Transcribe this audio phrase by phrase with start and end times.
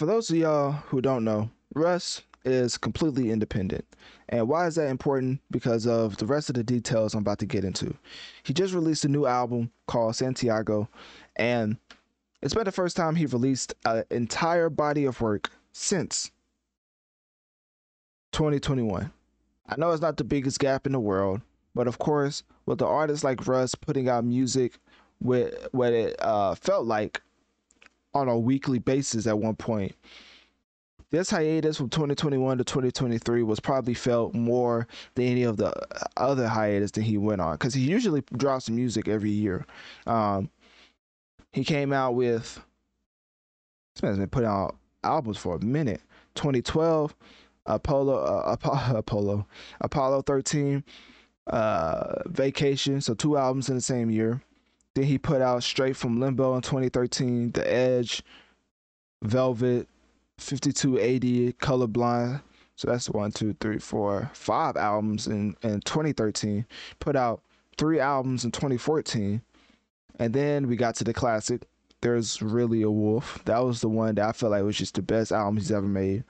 [0.00, 3.84] For those of y'all who don't know, Russ is completely independent.
[4.30, 5.42] And why is that important?
[5.50, 7.94] Because of the rest of the details I'm about to get into.
[8.42, 10.88] He just released a new album called Santiago,
[11.36, 11.76] and
[12.40, 16.30] it's been the first time he released an entire body of work since
[18.32, 19.12] 2021.
[19.68, 21.42] I know it's not the biggest gap in the world,
[21.74, 24.78] but of course, with the artists like Russ putting out music
[25.20, 27.20] with what it uh, felt like
[28.14, 29.94] on a weekly basis at one point.
[31.10, 35.72] This hiatus from 2021 to 2023 was probably felt more than any of the
[36.16, 39.66] other hiatus that he went on because he usually drops music every year.
[40.06, 40.50] Um,
[41.52, 42.60] he came out with
[43.94, 46.00] this man's been putting out albums for a minute.
[46.36, 47.14] 2012,
[47.66, 49.46] Apollo, uh, Apollo, Apollo,
[49.80, 50.84] Apollo 13,
[51.48, 53.00] uh, Vacation.
[53.00, 54.40] So two albums in the same year.
[54.94, 58.22] Then he put out Straight from Limbo in 2013, The Edge,
[59.22, 59.88] Velvet,
[60.38, 62.42] 5280, Colorblind.
[62.76, 66.64] So that's one, two, three, four, five albums in, in 2013.
[66.98, 67.42] Put out
[67.76, 69.42] three albums in 2014.
[70.18, 71.62] And then we got to the classic.
[72.00, 73.42] There's really a wolf.
[73.44, 75.86] That was the one that I felt like was just the best album he's ever
[75.86, 76.24] made.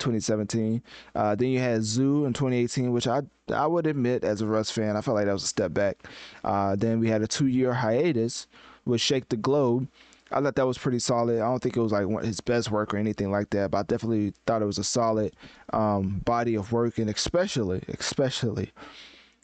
[0.00, 0.82] 2017.
[1.14, 3.22] Uh, then you had Zoo in 2018, which I
[3.52, 6.04] I would admit as a Russ fan, I felt like that was a step back.
[6.44, 8.46] Uh, then we had a two year hiatus
[8.84, 9.88] with Shake the Globe.
[10.32, 11.36] I thought that was pretty solid.
[11.40, 13.82] I don't think it was like his best work or anything like that, but I
[13.82, 15.34] definitely thought it was a solid
[15.72, 18.70] um, body of work, and especially, especially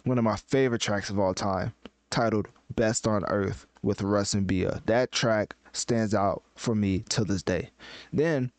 [0.04, 1.72] one of my favorite tracks of all time,
[2.10, 4.80] titled "Best on Earth" with Russ and Bia.
[4.86, 7.70] That track stands out for me to this day.
[8.12, 8.52] Then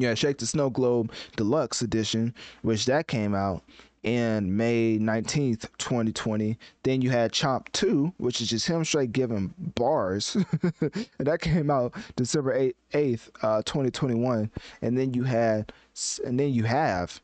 [0.00, 3.62] yeah, Shake the Snow Globe Deluxe Edition, which that came out
[4.02, 6.58] in May 19th, 2020.
[6.82, 10.36] Then you had Chomp 2, which is just him straight giving bars.
[10.72, 14.50] and that came out December 8th, uh, 2021.
[14.82, 15.72] And then you had
[16.24, 17.20] and then you have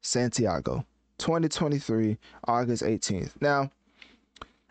[0.00, 0.86] Santiago
[1.18, 3.32] 2023 August 18th.
[3.40, 3.70] Now,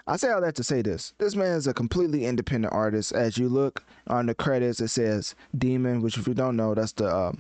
[0.08, 1.14] I say all that to say this.
[1.18, 3.12] This man is a completely independent artist.
[3.12, 6.94] As you look on the credits, it says Diemon, which if you don't know, that's
[6.94, 7.34] the uh,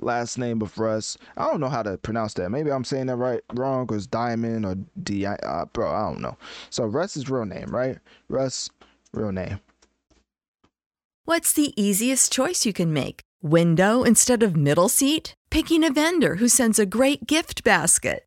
[0.00, 1.18] last name of Russ.
[1.36, 2.50] I don't know how to pronounce that.
[2.50, 5.26] Maybe I'm saying that right wrong because Diamond or D.
[5.26, 6.36] Uh, bro, I don't know.
[6.70, 7.98] So Russ is real name, right?
[8.28, 8.70] Russ,
[9.12, 9.58] real name.
[11.24, 13.22] What's the easiest choice you can make?
[13.42, 15.34] Window instead of middle seat?
[15.50, 18.26] Picking a vendor who sends a great gift basket?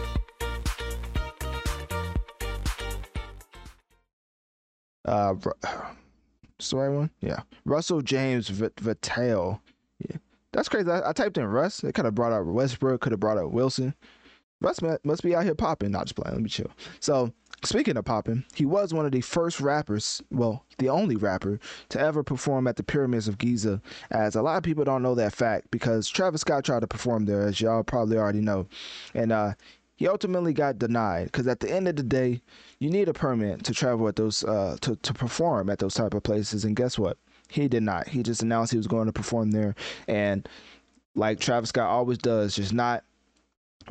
[5.05, 5.35] Uh,
[6.59, 7.09] is the right one?
[7.21, 7.41] Yeah.
[7.65, 9.61] Russell James v- Vitale.
[10.07, 10.17] Yeah.
[10.53, 10.89] That's crazy.
[10.89, 11.83] I, I typed in Russ.
[11.83, 13.95] It could have brought up Westbrook, could have brought up Wilson.
[14.61, 15.91] Russ must be out here popping.
[15.91, 16.35] Not just playing.
[16.35, 16.69] Let me chill.
[16.99, 17.33] So,
[17.63, 21.59] speaking of popping, he was one of the first rappers, well, the only rapper
[21.89, 23.81] to ever perform at the Pyramids of Giza.
[24.11, 27.25] As a lot of people don't know that fact because Travis Scott tried to perform
[27.25, 28.67] there, as y'all probably already know,
[29.15, 29.53] and uh,
[30.01, 32.41] he ultimately got denied because at the end of the day,
[32.79, 36.15] you need a permit to travel at those uh, to to perform at those type
[36.15, 36.65] of places.
[36.65, 37.19] And guess what?
[37.49, 38.07] He did not.
[38.07, 39.75] He just announced he was going to perform there,
[40.07, 40.49] and
[41.13, 43.03] like Travis Scott always does, just not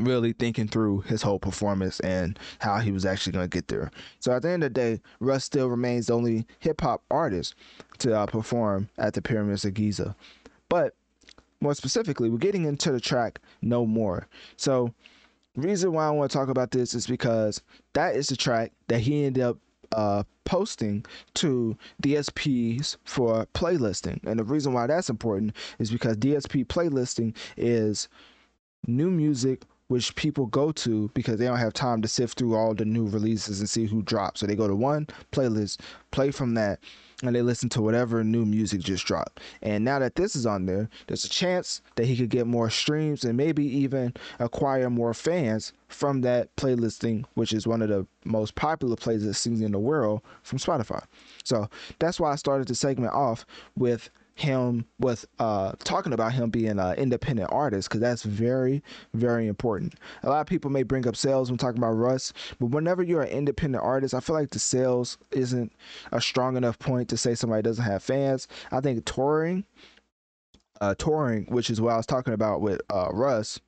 [0.00, 3.92] really thinking through his whole performance and how he was actually going to get there.
[4.18, 7.54] So at the end of the day, Russ still remains the only hip hop artist
[7.98, 10.16] to uh, perform at the Pyramids of Giza.
[10.68, 10.96] But
[11.60, 14.26] more specifically, we're getting into the track No More.
[14.56, 14.92] So
[15.60, 17.62] reason why I want to talk about this is because
[17.94, 19.58] that is the track that he ended up
[19.92, 21.04] uh, posting
[21.34, 24.24] to DSPs for playlisting.
[24.26, 28.08] And the reason why that's important is because DSP playlisting is
[28.86, 32.72] new music which people go to because they don't have time to sift through all
[32.72, 34.38] the new releases and see who drops.
[34.38, 35.81] So they go to one playlist,
[36.12, 36.78] play from that,
[37.25, 39.40] and they listen to whatever new music just dropped.
[39.62, 42.70] And now that this is on there, there's a chance that he could get more
[42.70, 48.06] streams and maybe even acquire more fans from that playlisting, which is one of the
[48.25, 51.02] most popular playlistings in the world from Spotify.
[51.43, 53.44] So that's why I started the segment off
[53.76, 54.08] with
[54.40, 58.82] him with uh, talking about him being an independent artist because that's very
[59.14, 59.94] very important.
[60.22, 63.22] A lot of people may bring up sales when talking about russ but whenever you're
[63.22, 65.72] an independent artist i feel like the sales isn't
[66.12, 68.48] a strong enough point to say somebody doesn't have fans.
[68.72, 69.64] I think touring
[70.81, 73.60] uh, touring which is what i was talking about with uh, russ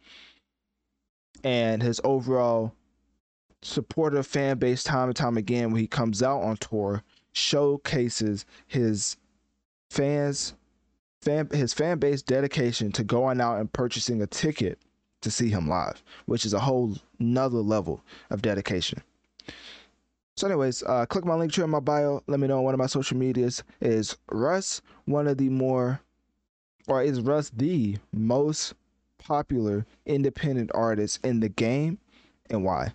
[1.44, 2.72] and his overall
[3.62, 7.02] supportive fan base time and time again when he comes out on tour
[7.32, 9.16] showcases his
[9.90, 10.54] fans
[11.22, 14.78] fan his fan base dedication to going out and purchasing a ticket
[15.22, 19.02] to see him live, which is a whole nother level of dedication.
[20.36, 22.22] So, anyways, uh, click my Linktree in my bio.
[22.26, 23.62] Let me know on one of my social medias.
[23.80, 26.00] Is Russ one of the more,
[26.88, 28.74] or is Russ the most
[29.18, 31.98] popular independent artist in the game,
[32.50, 32.94] and why?